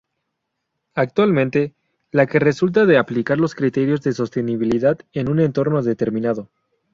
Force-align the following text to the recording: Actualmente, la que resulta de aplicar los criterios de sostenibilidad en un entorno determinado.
Actualmente, 0.95 1.75
la 2.09 2.25
que 2.25 2.39
resulta 2.39 2.87
de 2.87 2.97
aplicar 2.97 3.37
los 3.37 3.53
criterios 3.53 4.01
de 4.01 4.13
sostenibilidad 4.13 4.97
en 5.13 5.29
un 5.29 5.39
entorno 5.39 5.83
determinado. 5.83 6.49